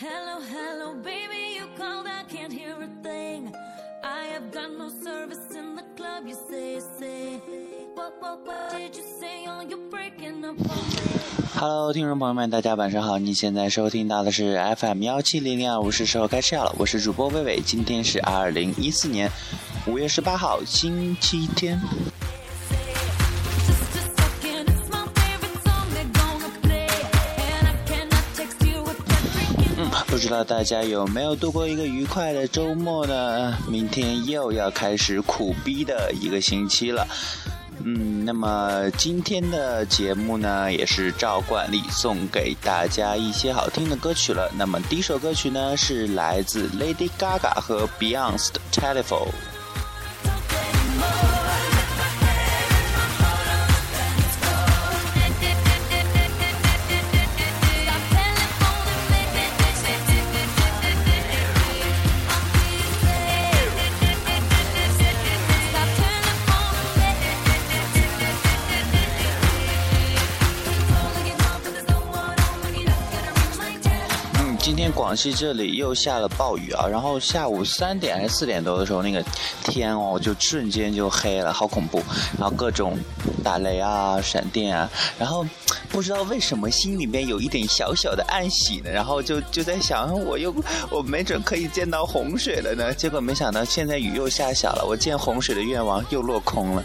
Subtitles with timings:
[0.00, 3.52] Hello, hello, baby, you called, I can't hear a thing.
[4.02, 7.38] I have got no service in the club, you say, say.
[7.94, 9.44] What, what, what did you say?
[9.46, 11.20] Oh, you're breaking up on me.
[11.52, 13.18] Hello，听众朋友们，大家晚上好！
[13.18, 16.74] 你现在收听到的是 FM 幺七零零二五，是时候该吃药了。
[16.78, 19.30] 我是主播微微，今天是二零一四年
[19.86, 21.78] 五月十八号，星期天。
[30.20, 33.56] 不知道大家有没有度过一个愉快的周末呢？
[33.66, 37.08] 明天又要开始苦逼的一个星期了。
[37.82, 44.52] 嗯，那么今天的节目呢，也是照惯例送给大家一些好听的歌曲了。
[44.58, 49.30] 那么第一首歌曲呢，是来自 Lady Gaga 和 Beyonce 的《Telephone》。
[74.70, 79.20] 今天广西这里又下了暴雨啊，然后下午三点还是四点多的时候，那个
[79.64, 82.00] 天哦就瞬间就黑了，好恐怖。
[82.38, 82.96] 然后各种
[83.42, 85.44] 打雷啊、闪电啊，然后
[85.88, 90.54] 不知道为什么心里面有一点小小的暗喜呢，然后就就在想，我又
[90.88, 92.94] 我没准可以见到洪水了呢。
[92.94, 96.84] 结果没想到现在雨又下小了，我见洪水的愿望又落空了。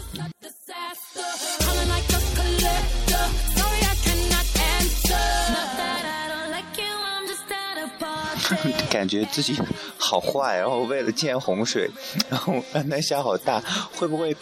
[8.90, 9.56] 感觉自己
[9.98, 11.90] 好坏，然后为了见洪水，
[12.30, 13.62] 然后让它下好大，
[13.94, 14.36] 会不会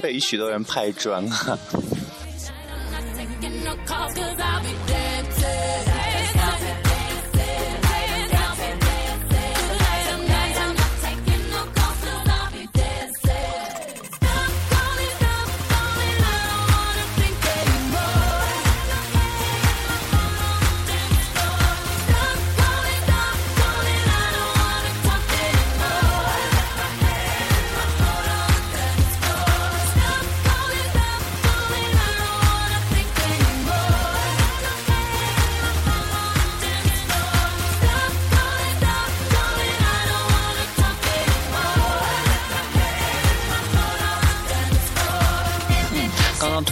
[0.00, 1.58] 被许多人拍砖啊？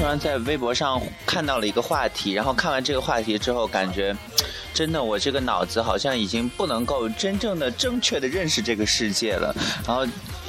[0.03, 4.13] 突然在微博上看到了一个话题，然后看完这个话题之后，感觉
[4.75, 9.55] 真的我这个脑子好像已经不能够真正的正确的认识这个世界了。
[9.87, 10.05] 然后，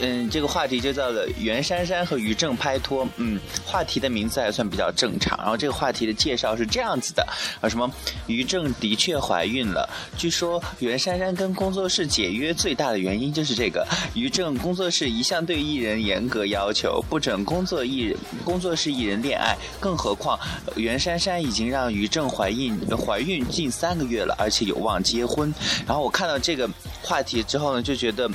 [0.06, 3.08] 嗯，这个话题就叫做袁姗姗和于正拍拖。
[3.16, 5.38] 嗯，话题的名字还算比较正常。
[5.38, 7.26] 然后这个话题的介绍是这样子的：
[7.62, 7.90] 啊，什么
[8.28, 13.88] 于正的确怀孕了，据说袁姗姗跟工作室解约最大的原因就是这个。
[14.14, 20.38] 于正工作室一向对艺人严格要求，不准工作艺人工作室艺人恋爱，更何况
[20.76, 25.54] 袁姗姗已经让于正怀孕怀孕近三个月了，而且有望结婚。
[25.88, 26.70] 然后我看到这个
[27.02, 28.30] 话题之后呢，就觉得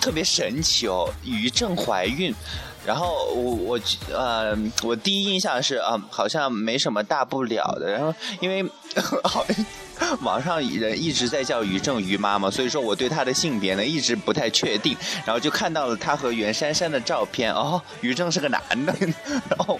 [0.00, 2.34] 特别神奇哦，于正怀孕。
[2.86, 3.80] 然后我我
[4.10, 7.90] 呃，我第一印象是啊、好像没什么大不了的。
[7.90, 8.64] 然后因为
[9.22, 9.44] 好
[10.22, 14.96] 网上人一直在叫于正于妈妈，所以说我对她的性别呢一直不太确定。
[15.24, 18.94] 然后就看到了她和袁姗姗的照片，哦，于正是个男的，
[19.48, 19.78] 然后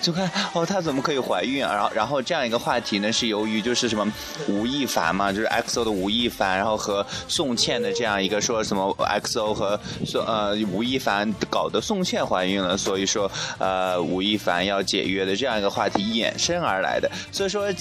[0.00, 1.60] 就看哦，她怎么可以怀孕？
[1.60, 4.10] 然后然后这样一个话题呢，是由于就是什么
[4.48, 17.72] 吴亦凡嘛，就是 XO 的吴亦凡，然后和宋茜的这样一个说什么 XO 和宋呃吴亦凡搞得宋茜怀孕了，所以说呃吴亦凡要解约的这样一个话题衍生而来的，所以说。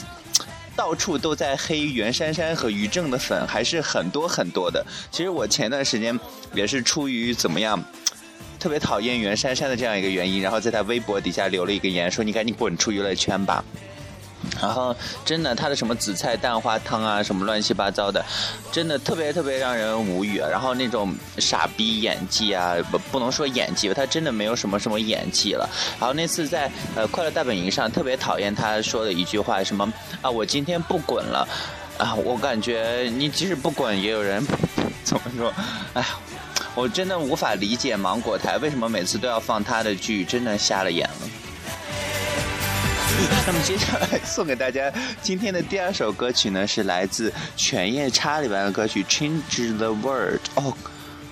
[0.80, 4.82] 到处都在黑袁姗姗和于正的粉还是很多很多的。
[5.12, 6.18] 其实我前段时间
[6.54, 7.84] 也是出于怎么样，
[8.58, 13.62] 特别讨厌袁姗姗的这样一个原因，然后在她微博底下留了一个言，说你赶紧滚出娱乐圈吧。
[14.62, 18.24] 然后真的，他的什么紫菜蛋花汤啊，什么乱七八糟的，
[18.72, 20.38] 真的特别特别让人无语。
[20.38, 25.70] 然后那种傻逼演技啊，不不能说演技，他真的没有什么什么演技了。
[26.00, 29.92] 然后那次在呃快乐大本营上，特别讨厌他说的一句话，什么
[30.22, 31.48] 啊，我今天不滚了。
[31.98, 34.42] 啊，我感觉你即使不滚，也有人
[35.04, 35.54] 怎么说？
[35.94, 36.06] 哎，
[36.74, 41.28] 我真的无法理解芒果台为什么每次都要放他的剧，真的瞎了眼了。
[43.46, 50.40] 那么接下来 送给大家今天的第二首歌曲呢，是来自《犬夜叉》里边的歌曲《Change the World》。
[50.56, 50.74] 哦，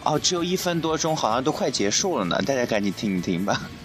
[0.03, 3.61] 哦，只有一分多钟，好像都快结束了呢，大家赶紧听一听吧。「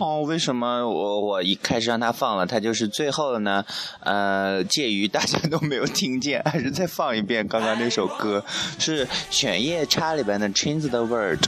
[0.00, 3.64] 哦，为什么我我一开始让他放了，他就是最后呢？
[4.00, 8.44] 呃，介于大家都没有听见，还是再放一遍刚刚那首歌，
[8.78, 11.40] 是犬夜叉里边的《Change the World》。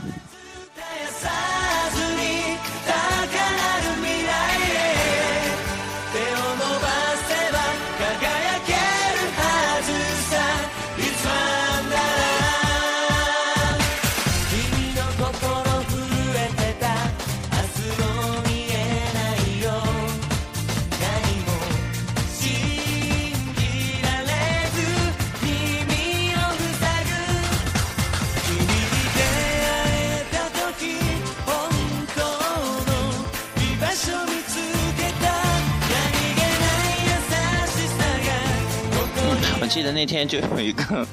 [39.67, 41.05] 记得那天就有一个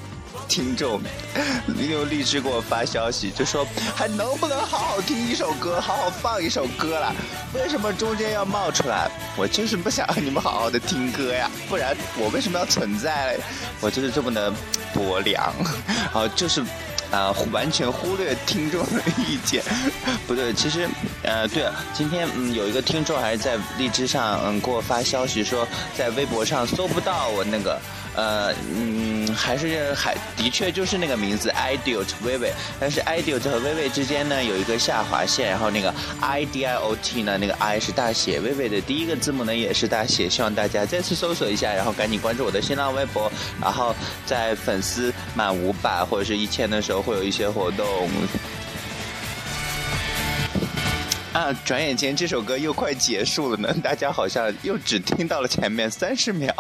[0.49, 1.01] 听众
[1.89, 7.15] 用荔枝给我发消息，就说还能不能好好听一首歌，好好放一首歌了？
[7.55, 9.11] 为什么中间要冒出来？
[9.37, 13.37] 我就是不想让你们好好的听歌呀，不然我为什么要存在？
[13.81, 14.53] 我就是这么的
[14.93, 15.53] 薄凉，
[15.87, 16.63] 然后就是。
[17.11, 19.63] 啊，完全忽略听众的意见，
[20.27, 20.89] 不对，其实，
[21.23, 27.81] 呃，对，今天嗯有一个听众还是在荔枝上嗯给我发消息说，在微博上搜不到我那个，
[28.17, 43.31] 呃嗯还是还的确就是那个名字 idiot 微微，但是 idiot 和微微之间呢有一个下划线，然后那个 i d i o t 呢那个 i 是大写，微微的第一个字母呢也是大写，希望大家再次搜索一下，然后赶紧关注我的新浪微博，
[43.61, 43.95] 然后
[44.27, 47.05] 在粉丝满五百或者是一千的时候。
[47.05, 48.09] 会有一些活动
[51.35, 51.53] 啊！
[51.63, 56.55] 转眼间这首歌又快结束了呢，大家好像又只听到了前面三十秒。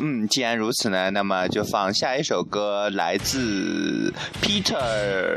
[0.00, 4.12] 嗯，既然如此呢，那么就放下一首歌，来自
[4.42, 4.76] Peter，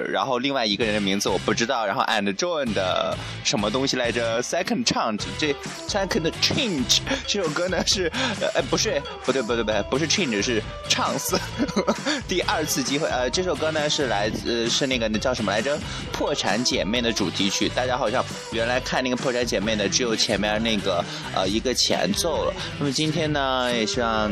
[0.09, 5.55] 然后另外一个人的名字我不知道，然后 And John 的什么东西来着？Second Change，这
[5.87, 8.11] Second Change 这首歌呢是，
[8.55, 11.37] 呃，不是，不对，不对，不对，不是 Change，是 Chance，
[12.27, 13.07] 第二次机会。
[13.09, 15.77] 呃，这首歌呢是来自是那个那叫什么来着？
[16.11, 17.69] 破产姐妹的主题曲。
[17.69, 21.03] 大家好像原来看那个破产姐妹呢，只有前面那个
[21.35, 22.53] 呃一个前奏了。
[22.79, 24.31] 那么今天呢，也希望。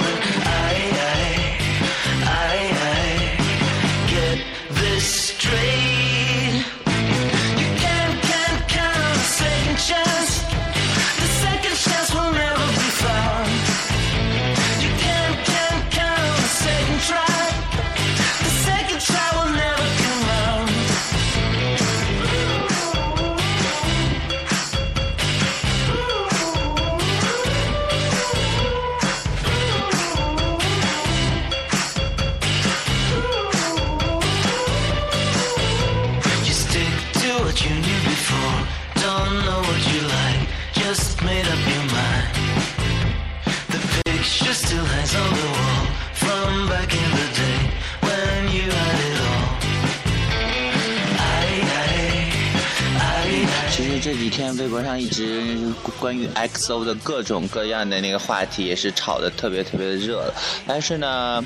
[54.01, 55.55] 这几天微博上一直
[55.99, 60.33] 关于 XO 的各种各样的那个话题也是炒的特别特别的热了，
[60.65, 61.45] 但是呢，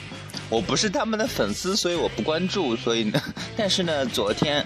[0.49, 3.21] 我不是他们的粉丝，所以我不关注，所以呢，
[3.57, 4.65] 但是呢，昨天。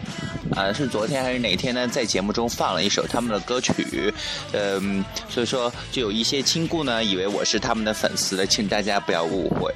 [0.56, 1.88] 啊，是昨天还是哪天呢？
[1.88, 4.12] 在节目中放了一首他们的歌曲，
[4.52, 9.72] 嗯，所以说就有一些亲故呢，以为我是他们的粉丝的，请大家不要误会。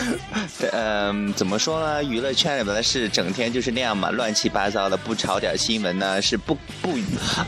[0.72, 2.02] 嗯，怎么说呢？
[2.02, 6.96] 娱乐圈里面的事，整天就是那样嘛，乱七八糟的，不炒点新闻呢，是不不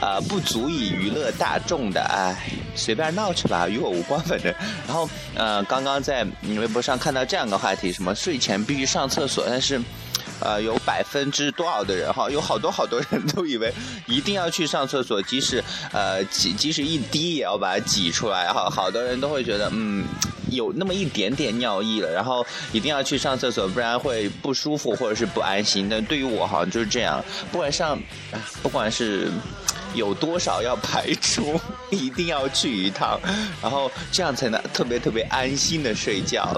[0.00, 2.00] 啊不足以娱乐大众的。
[2.02, 2.37] 哎，
[2.75, 4.52] 随便闹去吧，与我无关，反正。
[4.87, 9.81] 然后，呃，刚刚在你微博上看到这样一个话题，什么睡前必须上厕所，但是。
[10.40, 13.73] 呃，有百分之多少的人哈，有好多好多人都以为
[14.07, 18.68] 一定要去上厕所，即使呃挤，即使一滴也要把它挤出来哈。
[18.71, 20.04] 好多人都会觉得，嗯，
[20.50, 25.88] 有那么一点点尿意了，然后一定要去上厕所，不然会不舒服或者是不安心。
[25.88, 27.99] 那对于我好像就是这样，不管上，
[28.62, 29.28] 不管是
[29.95, 33.18] 有多少要排出， 一定要去一趟，
[33.61, 36.49] 然后这样才能特别特别安心的睡觉。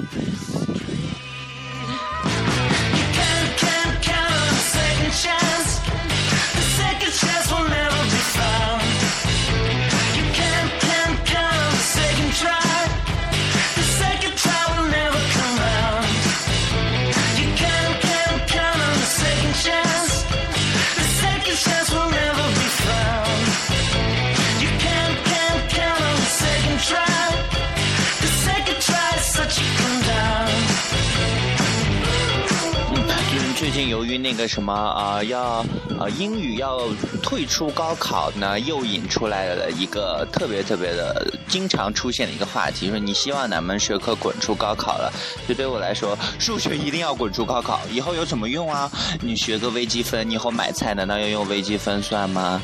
[33.90, 35.66] 由于那个什么啊，要
[35.98, 36.80] 呃英语要
[37.20, 45.12] 退出高考呢，又引出来了一个特别特别的经常出现的一个话题，说你希望哪门学科滚出高考了？
[45.48, 48.88] 就对我来说，数学一定要滚出高考，以后有什么用啊？
[49.20, 52.62] 你学个微积分，你以后买菜难道要用微积分算吗？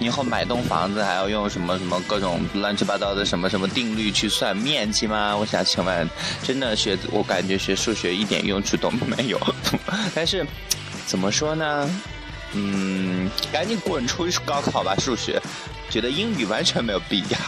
[0.00, 5.36] 你以后买栋房子还要用什么什么各种乱七八糟的什么什么定律去算面积吗？
[5.36, 6.08] 我想请问
[6.42, 9.40] 真的学，我感觉学数学一点用处都没有。
[10.14, 10.46] 但是
[11.06, 11.90] 怎么说呢？
[12.52, 15.40] 嗯，赶紧滚出高考吧，数学，
[15.90, 17.38] 觉得英语完全没有必要。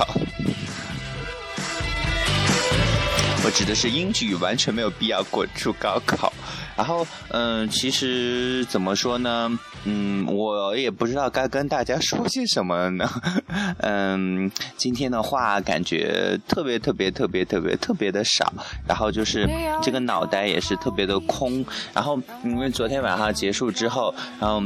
[3.46, 6.32] 我指的是英语完全没有必要滚出高考。
[6.76, 9.56] 然后，嗯，其实怎么说呢？
[9.84, 13.08] 嗯，我也不知道该跟大家说些什么呢。
[13.78, 18.52] 嗯，今天的话感觉特别特别特别特别特别的少，
[18.84, 19.48] 然后就是
[19.80, 21.64] 这个脑袋也是特别的空。
[21.94, 24.60] 然后因为昨天晚上结束之后，然后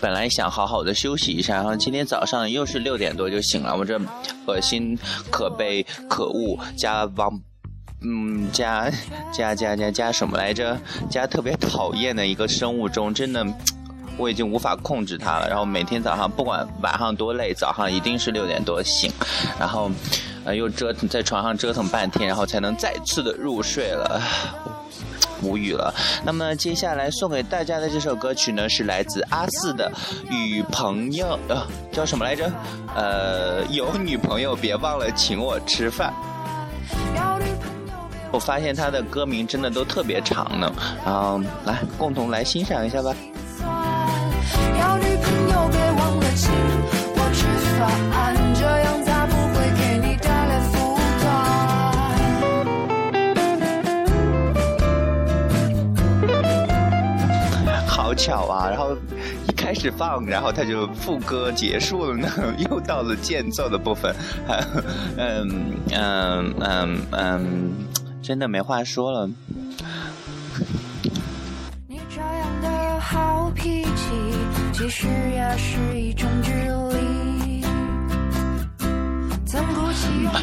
[0.00, 3.96] 本来想好好的休息一下，然后今天早上又是六点多就醒了，我这
[4.46, 4.98] 恶心、
[5.30, 7.30] 可悲、可恶加王。
[8.08, 8.88] 嗯，加
[9.32, 10.78] 加加加加什么来着？
[11.10, 13.44] 加特别讨厌的一个生物钟，真的，
[14.16, 15.48] 我已经无法控制它了。
[15.48, 19.10] 然后每天早上不管晚上多累，早上一定是六点多醒，
[19.58, 19.90] 然后
[20.44, 24.22] 呃又折腾在床上折腾半天，然后才能再次的入睡了，
[25.42, 25.92] 无语了。
[26.24, 29.90] 那么接下来送给大家的这首歌曲呢，是来自阿四的
[30.32, 32.48] 《与朋友》，呃，叫什么来着？
[32.94, 36.14] 呃，有女朋友别忘了请我吃饭。
[38.36, 40.70] 我发现他的歌名真的都特别长呢，
[41.06, 43.14] 然后来共同来欣赏一下吧。
[57.88, 58.68] 好巧啊！
[58.68, 58.94] 然后
[59.48, 62.28] 一开始放，然后他就副歌结束了呢，
[62.70, 64.14] 又到了间奏的部分。
[65.16, 67.72] 嗯嗯嗯嗯。
[68.26, 69.30] 真的没话说了。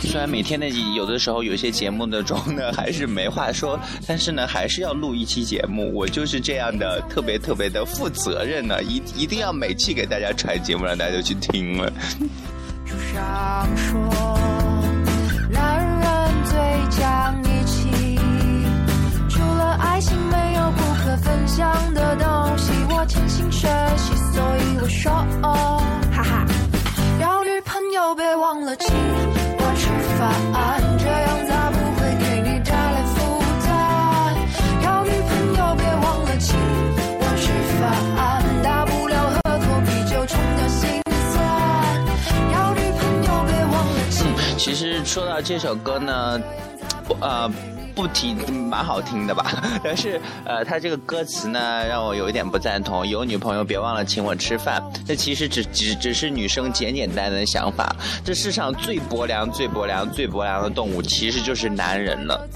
[0.02, 5.92] 虽然每天的，有的时候有些节目的中呢还是没话说，但是呢还是要录一期节目。
[5.94, 11.92] 我就是这样的，特别特别的负责任呢，一一定要每期给大家传节目，让大家去听了。
[21.24, 25.12] 分享的东西，我潜心学习，所以我说，
[26.12, 26.46] 哈哈，
[27.20, 29.88] 要女朋友别忘了请我吃
[30.20, 30.22] 饭，
[31.00, 33.16] 这样才不会给你带来负
[33.66, 33.68] 担。
[34.84, 36.54] 要女朋友别忘了请
[37.20, 37.44] 我吃
[37.80, 37.82] 饭，
[38.62, 41.02] 大不了喝口啤酒冲掉心
[41.32, 41.36] 酸。
[42.52, 44.18] 要女朋友别忘了请。
[44.58, 46.40] 其实说到这首歌呢，
[47.22, 47.50] 呃。
[47.96, 48.38] 不听
[48.70, 49.46] 蛮好听的吧，
[49.84, 53.06] 但是呃，他这个歌词呢，让我有一点不赞同。
[53.08, 57.96] 有女朋友别忘了请我吃饭，这其实只只只是女生简简单单的想法。
[58.26, 62.50] 这世上最薄凉、最薄凉、最薄凉的动物，其实就是男人了。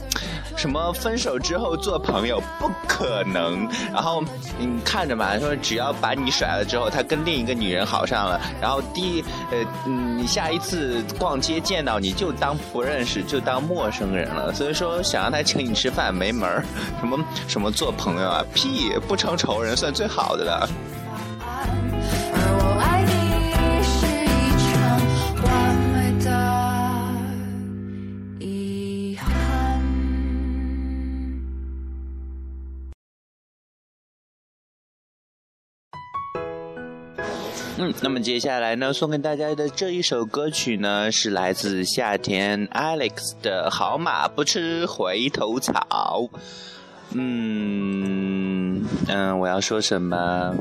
[0.58, 4.24] 什么分手之后做朋友不可能，然后
[4.58, 14.52] 你看着嘛，说只要把你甩了之后，他跟另一个女人好上了，然后第呃，你下一次逛街见到你就当不认识，就当陌生人了。
[14.52, 16.66] 所以说想让他请你吃饭没门儿，
[17.00, 20.68] 什么什么做朋友啊，屁，不成仇人算最好的了。
[38.02, 45.74] 那么接下来呢，送给大家的这一首歌曲呢，是来自夏天 Alex 的《好马不吃回头草》。
[47.14, 50.54] 嗯嗯，我要说什么？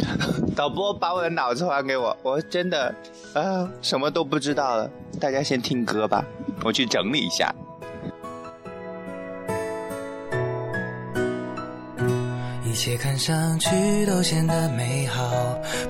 [0.54, 2.94] 导播把我的脑子还给我，我真的
[3.32, 4.90] 啊，什么都不知道了。
[5.20, 6.24] 大家先听歌吧，
[6.62, 7.54] 我去整理一下。
[12.74, 15.22] 一切看上去都显得美好，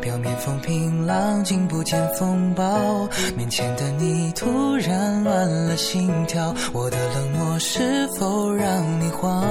[0.03, 3.09] 表面风平浪静，不见风暴。
[3.35, 9.43] 面前的你突然乱了心跳，我的冷漠是否让你慌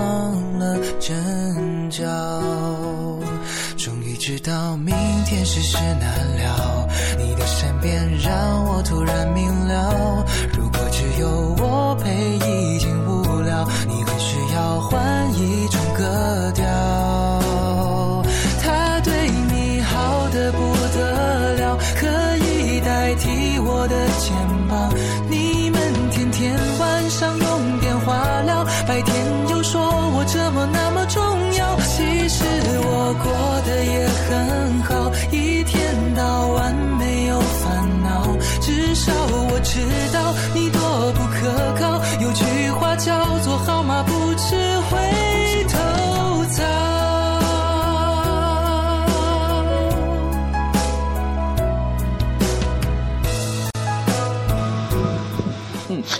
[0.60, 2.06] 了阵脚？
[3.80, 6.88] 终于知道明天世事难料，
[7.18, 9.52] 你的善变让我突然明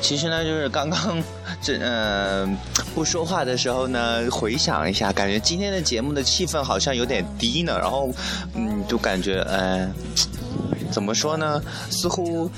[0.04, 1.18] 其实呢，就是刚刚
[1.62, 2.46] 这呃
[2.94, 8.12] 不说话的时候呢，回想一下，感觉今天的节目的气氛好像有点低呢，然后
[8.54, 9.90] 嗯，就感觉呃，
[10.92, 12.52] 怎么说呢，似乎。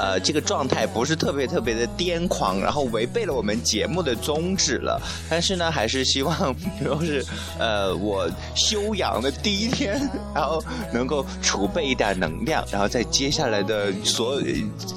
[0.00, 4.98] 呃，这个状态不是特别特别的癫狂，然后违背了我们节目的宗旨了。
[5.28, 7.22] 但是呢，还是希望，就是
[7.58, 10.00] 呃，我休养的第一天，
[10.34, 14.40] 然后能够储备一点能量，然后在接下来的所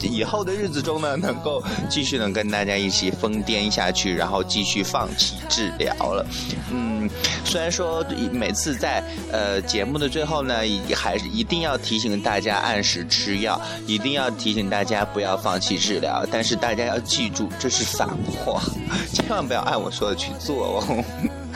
[0.02, 6.26] 以后的日子中呢，能够继续能跟大家一起疯癫下去，然后继续放弃治疗了。
[6.72, 7.10] 嗯，
[7.44, 10.60] 虽然说每次在呃节目的最后呢，
[10.96, 14.93] 还是一定要提醒大家按时吃药，一定要提醒大家。
[14.94, 18.08] 大家不要放弃治疗，但是大家要记住，这是反
[18.46, 18.62] 话，
[19.12, 21.04] 千万不要按我说的去做哦。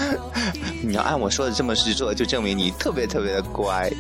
[0.81, 3.91] 你要按我说的这么去做，就证明你特别特别的乖，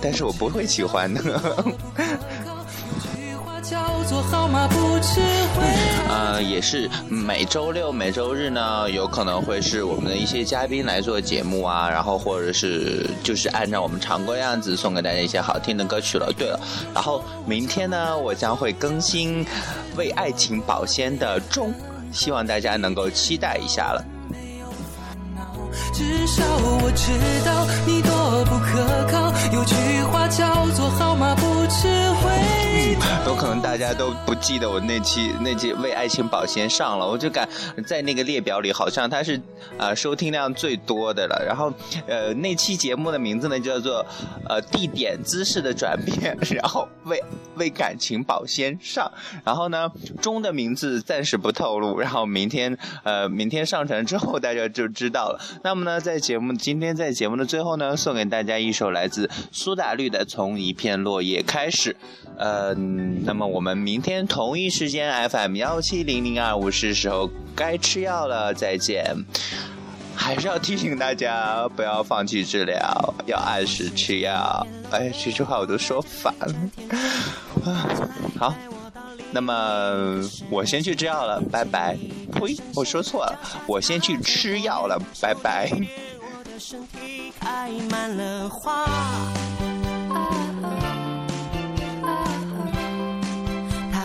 [0.00, 1.22] 但是我不会喜欢的。
[6.08, 16.32] 呃，也是每周六、每周日呢，有可能会是我们的一些嘉宾来做节目啊，然后或者是就是按照我们常规样子送给大家一些好听的歌曲了。
[16.36, 16.60] 对了，
[16.94, 19.44] 然后明天呢，我将会更新
[19.96, 21.72] 为爱情保鲜的钟，
[22.12, 24.04] 希望大家能够期待一下了。
[25.92, 27.12] 至少我知
[27.44, 29.74] 道你多不可靠，有句
[30.10, 32.30] 话叫做好马不吃回
[32.64, 32.69] 头。
[33.26, 37.48] 有可能大家都不记得我那期那期为爱情保鲜上了，我就感
[37.86, 39.40] 在那个列表里好像它是
[39.78, 41.44] 呃收听量最多的了。
[41.46, 41.72] 然后
[42.06, 44.04] 呃那期节目的名字呢叫做
[44.48, 47.22] 呃地点姿势的转变，然后为
[47.56, 49.10] 为感情保鲜上。
[49.44, 49.90] 然后呢
[50.20, 55.40] 钟的名字暂时不透露，然后明天呃明天上传之后大家就知道了。
[55.62, 61.92] 那么呢，在节目今天在节目的最后呢，送给大家一首来自苏打绿的《从一片落叶开始》。
[62.38, 69.14] 呃嗯，那么我们明天同一时间 FM 幺七零零二五是时候该吃药了，再见。
[70.14, 74.66] 还是要提醒大家不要放弃治疗，要按时吃药。
[74.90, 76.54] 哎，这句话我都说反了。
[78.38, 78.54] 好。
[79.32, 81.96] 那么我先去吃药了，拜拜。
[82.32, 85.70] 呸，我说错了，我先去吃药了，拜拜。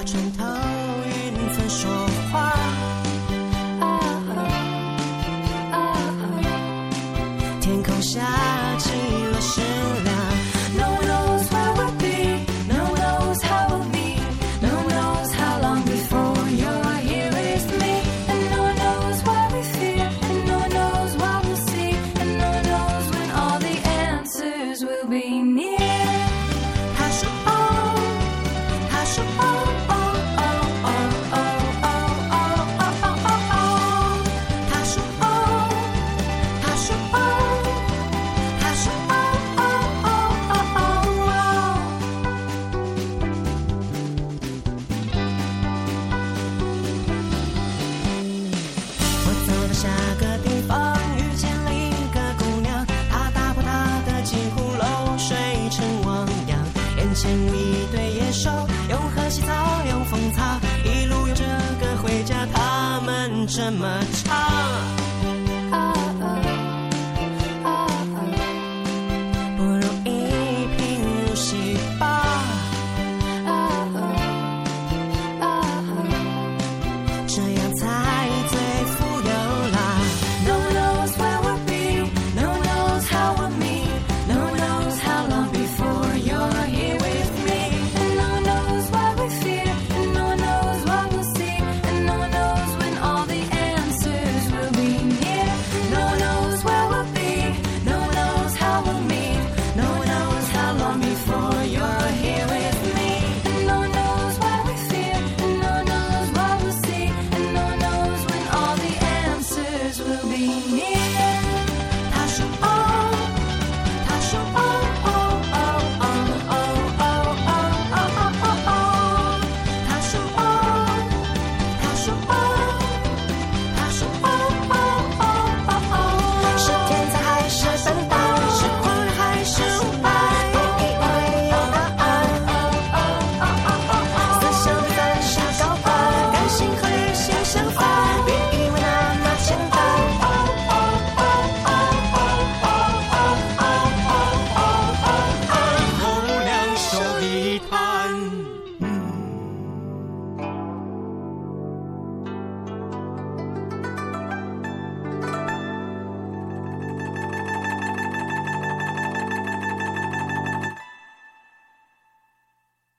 [0.06, 0.44] 穿透
[1.08, 1.90] 云层说
[2.32, 2.54] 话。
[7.60, 8.22] 天空下